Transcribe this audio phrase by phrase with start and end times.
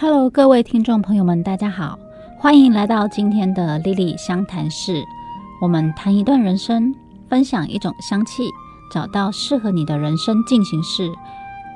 [0.00, 1.98] Hello，各位听众朋友们，大家好，
[2.38, 5.02] 欢迎来到今天的莉莉香谈室。
[5.60, 6.94] 我们谈一段人生，
[7.28, 8.48] 分享一种香气，
[8.92, 11.10] 找到适合你的人生进行式。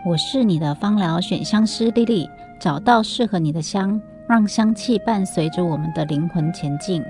[0.07, 2.29] 我是你的芳疗选香师莉莉，
[2.61, 7.03] 找到适合你的香，让香气伴随着我们的灵魂前进。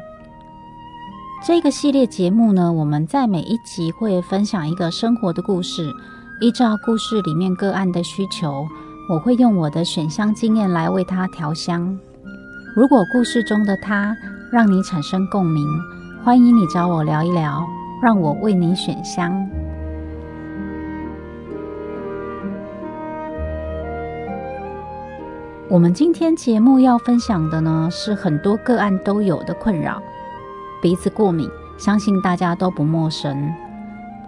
[1.44, 5.92] 这个系列节目呢，我们在每一集会分享一个生活的故事，
[6.40, 8.66] 依照故事里面个案的需求。
[9.12, 11.98] 我会用我的选香经验来为他调香。
[12.74, 14.16] 如果故事中的他
[14.50, 15.62] 让你产生共鸣，
[16.24, 17.62] 欢迎你找我聊一聊，
[18.02, 19.46] 让我为你选香。
[25.68, 30.02] 我们今天节目要分享的呢，是很多个案都有的困扰——
[30.80, 33.52] 鼻子过敏，相信大家都不陌生。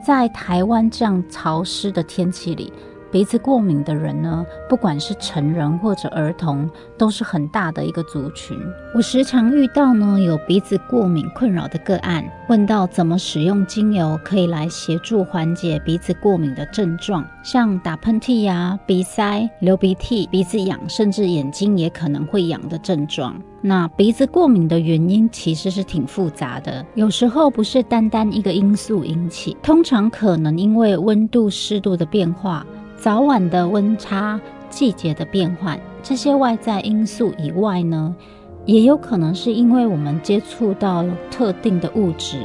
[0.06, 2.70] 在台湾这样潮湿的天气里。
[3.14, 8.58] 鼻子过敏的人呢，不管是成人或者儿童，都是很大的一个族群。
[8.92, 23.40] 我时常遇到呢有鼻子过敏困扰的个案，问到怎么使用精油可以来协助缓解鼻子过敏的症状，像打喷嚏呀、鼻塞、流鼻涕、鼻子痒，甚至眼睛也可能会痒的症状。
[23.60, 32.66] 那鼻子过敏的原因其实是挺复杂的，有时候不是单单一个因素引起，通常可能因为温度、湿度的变化。
[33.04, 38.16] 早晚的温差、季节的变换，这些外在因素以外呢，
[38.64, 42.40] 也有可能是因为我们接触到了特定的物质，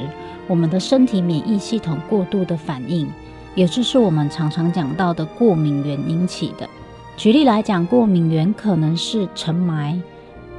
[0.49, 3.07] 我们的身体免疫系统过度的反应，
[3.55, 6.67] 也就是我们常常讲到的过敏源引起的。
[7.15, 9.97] 举例来讲，过敏源可能是尘霾、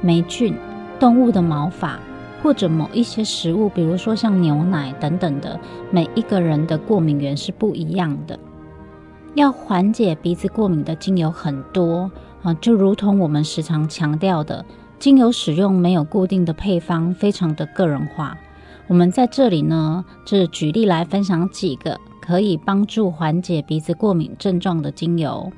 [0.01, 0.55] 霉菌、
[0.99, 1.99] 动物的毛发，
[2.41, 5.59] 或者某一些食物，比如说像牛奶等等的。
[5.91, 8.39] 每一个人的过敏源是不一样的。
[9.33, 12.11] 要缓解鼻子过敏的精油很多
[12.43, 14.65] 啊，就如同我们时常强调的，
[14.99, 18.37] 精油使用没有固定的配方，非常的个人化。
[18.87, 25.49] 我们在这里呢，就是举例来分享几个可以帮助缓解鼻子过敏症状的精油。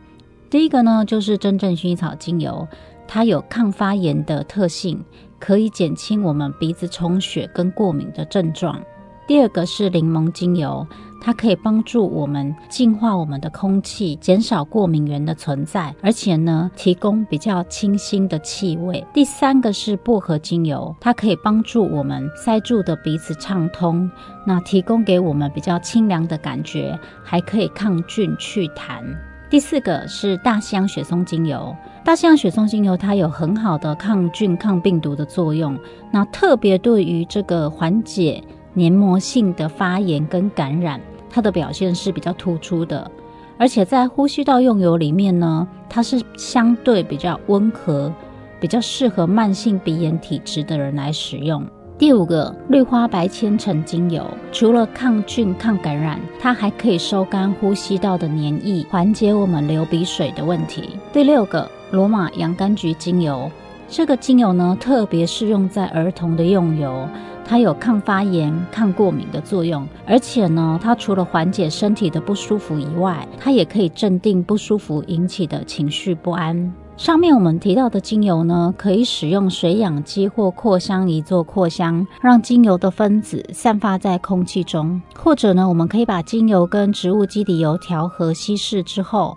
[0.51, 2.67] 第一个呢，就是真正薰衣草精油，
[3.07, 5.03] 它有抗发炎的特性，
[5.39, 8.79] 可以减轻我们鼻子充血跟过敏的症状。
[9.25, 10.85] 第二个是柠檬精油。
[11.25, 19.03] 它可以帮助我们净化我们的空气，减少过敏源的存在，而且呢，提供比较清新的气味。
[19.13, 24.11] 第三个是薄荷精油，它可以帮助我们塞住的鼻子畅通，
[24.45, 29.01] 那提供给我们比较清凉的感觉，还可以抗菌祛痰。
[29.49, 31.73] 第四个是大西洋雪松精油，
[32.03, 35.79] 大西洋雪松精油它有很好的抗菌抗病毒的作用，
[36.11, 40.99] 那特别对于这个缓解黏膜性的发炎跟感染。
[41.33, 43.09] 它的表现是比较突出的，
[43.57, 48.13] 而且在呼吸道用油里面呢，它是相对比较温和，
[48.59, 51.65] 比较适合慢性鼻炎体质的人来使用。
[51.97, 60.97] 第五个，绿花白千层精油，除了抗菌抗感染，它还可以收干呼吸道的黏液，缓解我们流鼻水的问题。
[61.11, 63.49] 第六个，罗马洋甘菊精油，
[63.87, 67.07] 这个精油呢，特别适用在儿童的用油。
[67.45, 76.73] 它有抗发炎、抗过敏的作用，而且呢，它除了缓解身体的不舒服以外，它也可以镇定不舒服引起的情绪不安。
[76.95, 89.35] 上面我们提到的精油呢，可以使用水氧机或扩香仪做扩香，让精油的分子散发在空气中；或者呢，我们可以把精油跟植物基底油调和稀释之后，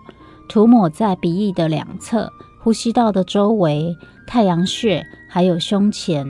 [0.48, 2.30] 涂抹在鼻翼的两侧、
[2.62, 3.96] 呼吸道的周围、
[4.26, 6.26] 太阳穴，还有胸前。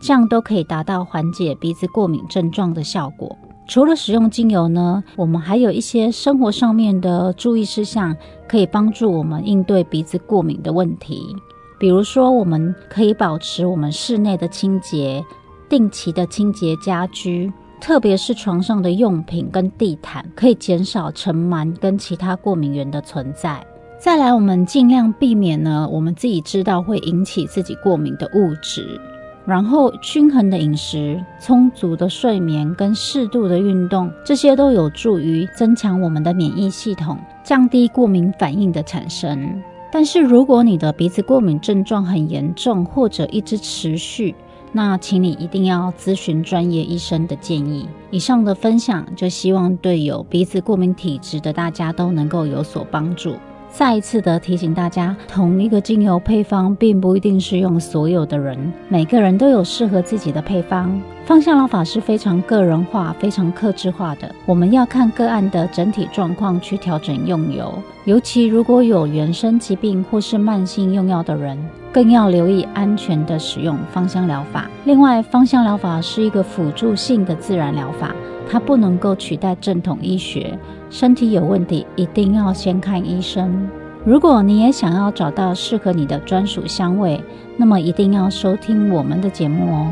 [0.00, 3.36] 这样都可以达到缓解鼻子过敏症状的效果。
[3.66, 8.14] 除了使用精油呢，我们还有一些生活上面的注意事项，
[8.46, 11.34] 可以帮助我们应对鼻子过敏的问题。
[11.78, 15.24] 比如说，我们可以保持我们室内的清洁，
[15.68, 17.50] 定期的清洁家居，
[17.80, 23.66] 特别是床上的用品跟地毯，可以减少尘螨跟其他过敏源的存在。
[23.98, 29.00] 再来，我们尽量避免呢，我们自己知道会引起自己过敏的物质。
[29.46, 39.62] 然后，均衡的饮食、充足的睡眠跟适度的运动，这些都有助于增强我们的免疫系统，降低过敏反应的产生。
[39.92, 44.34] 但是，如果你的鼻子过敏症状很严重，或者一直持续，
[44.72, 47.86] 那请你一定要咨询专业医生的建议。
[48.10, 53.34] 以上的分享，就希望对有鼻子过敏体质的大家都能够有所帮助。
[53.76, 58.56] 再一次的提醒大家，同一个精油配方并不一定适用所有的人，
[58.88, 61.02] 每个人都有适合自己的配方。
[61.26, 67.72] 芳香疗法是非常个人化、非常克制化的，我们要看个案的整体状况去调整用油。
[68.04, 71.58] 尤其如果有原生疾病或是慢性用药的人，
[71.90, 74.68] 更要留意安全的使用芳香疗法。
[74.84, 78.14] 另外，芳香疗法是一个辅助性的自然疗法，
[78.50, 80.58] 它不能够取代正统医学。
[80.90, 83.66] 身体有问题，一定要先看医生。
[84.04, 87.18] 如果你也想要找到适合你的专属香味，
[87.56, 89.86] 那么一定要收听我们的节目哦。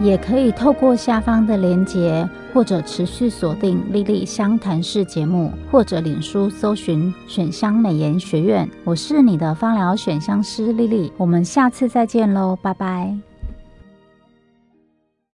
[0.00, 8.68] 也可以透过下方的连接，或者持续锁定丽丽香谈室节目，或者脸书搜寻选香美颜学院。
[8.84, 13.33] 我是你的芳疗选香师莉莉，我们下次再见喽，拜拜。